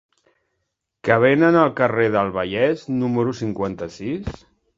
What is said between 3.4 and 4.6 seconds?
cinquanta-sis?